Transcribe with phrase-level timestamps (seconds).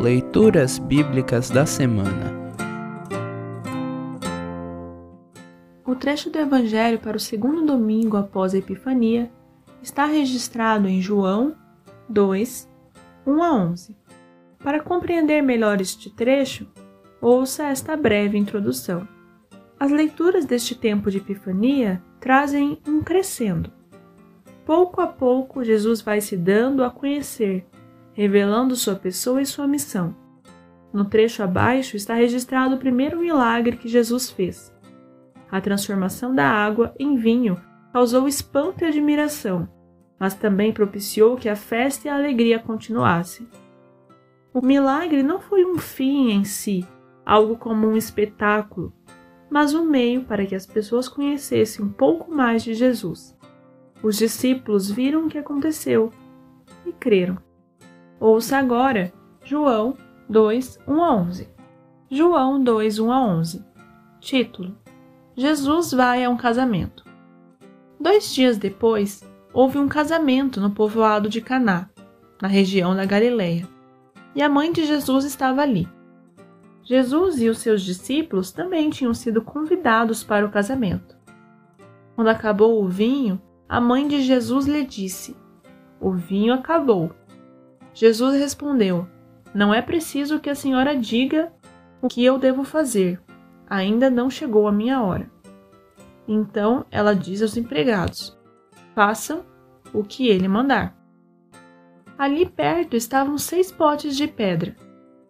[0.00, 2.32] Leituras Bíblicas da Semana
[5.84, 9.30] O trecho do Evangelho para o segundo domingo após a Epifania
[9.82, 11.54] está registrado em João
[12.08, 12.66] 2,
[13.26, 13.96] 1 a 11.
[14.60, 16.66] Para compreender melhor este trecho,
[17.20, 19.06] ouça esta breve introdução.
[19.78, 23.70] As leituras deste tempo de Epifania trazem um crescendo.
[24.64, 27.66] Pouco a pouco, Jesus vai se dando a conhecer
[28.12, 30.14] revelando sua pessoa e sua missão.
[30.92, 34.74] No trecho abaixo está registrado o primeiro milagre que Jesus fez.
[35.50, 37.60] A transformação da água em vinho
[37.92, 39.68] causou espanto e admiração,
[40.18, 43.48] mas também propiciou que a festa e a alegria continuassem.
[44.52, 46.86] O milagre não foi um fim em si,
[47.24, 48.92] algo como um espetáculo,
[49.48, 53.36] mas um meio para que as pessoas conhecessem um pouco mais de Jesus.
[54.02, 56.12] Os discípulos viram o que aconteceu
[56.86, 57.38] e creram.
[58.20, 59.10] Ouça agora
[59.42, 59.96] João
[60.28, 61.48] 2, 1 a 11.
[62.10, 63.64] João 2, 1 a 11.
[64.20, 64.76] Título:
[65.34, 67.02] Jesus vai a um casamento.
[67.98, 71.88] Dois dias depois, houve um casamento no povoado de Caná,
[72.42, 73.66] na região da Galileia,
[74.34, 75.88] e a mãe de Jesus estava ali.
[76.82, 81.16] Jesus e os seus discípulos também tinham sido convidados para o casamento.
[82.14, 85.34] Quando acabou o vinho, a mãe de Jesus lhe disse:
[85.98, 87.14] O vinho acabou.
[87.92, 89.06] Jesus respondeu:
[89.54, 91.52] Não é preciso que a senhora diga
[92.00, 93.20] o que eu devo fazer.
[93.68, 95.30] Ainda não chegou a minha hora.
[96.26, 98.38] Então ela diz aos empregados:
[98.94, 99.44] Façam
[99.92, 100.96] o que ele mandar.
[102.18, 104.76] Ali perto estavam seis potes de pedra.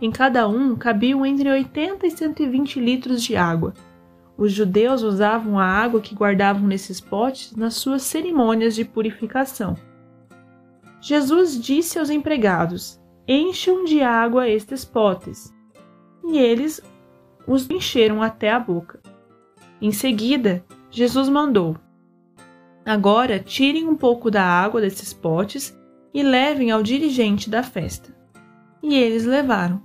[0.00, 3.72] Em cada um cabiam entre 80 e 120 litros de água.
[4.36, 9.76] Os judeus usavam a água que guardavam nesses potes nas suas cerimônias de purificação.
[11.02, 15.52] Jesus disse aos empregados: Encham de água estes potes.
[16.24, 16.80] E eles
[17.44, 19.00] os encheram até a boca.
[19.80, 21.76] Em seguida, Jesus mandou:
[22.86, 25.76] Agora tirem um pouco da água desses potes
[26.14, 28.14] e levem ao dirigente da festa.
[28.80, 29.82] E eles levaram.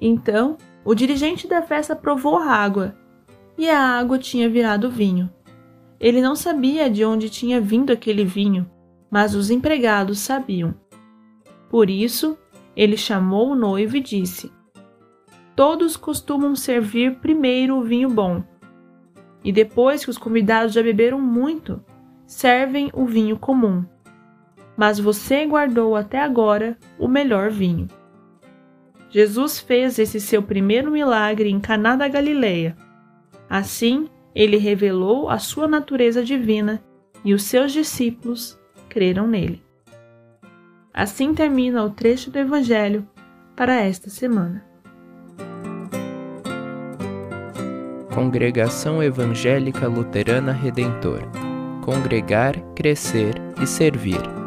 [0.00, 2.96] Então, o dirigente da festa provou a água,
[3.56, 5.30] e a água tinha virado vinho.
[6.00, 8.68] Ele não sabia de onde tinha vindo aquele vinho,
[9.10, 10.74] mas os empregados sabiam.
[11.68, 12.38] Por isso,
[12.76, 14.52] ele chamou o noivo e disse:
[15.56, 18.42] Todos costumam servir primeiro o vinho bom,
[19.42, 21.82] e depois que os convidados já beberam muito,
[22.26, 23.84] servem o vinho comum.
[24.76, 27.88] Mas você guardou até agora o melhor vinho.
[29.10, 32.76] Jesus fez esse seu primeiro milagre em Caná da Galileia.
[33.48, 36.80] Assim, ele revelou a sua natureza divina
[37.24, 38.59] e os seus discípulos
[38.90, 39.62] creram nele.
[40.92, 43.08] Assim termina o trecho do Evangelho
[43.56, 44.62] para esta semana.
[48.12, 51.22] Congregação Evangélica Luterana Redentor
[51.80, 54.39] Congregar, Crescer e Servir.